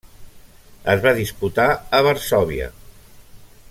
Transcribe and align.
Es 0.93 1.03
va 1.03 1.13
disputar 1.19 1.67
a 1.99 2.03
Varsòvia. 2.09 2.75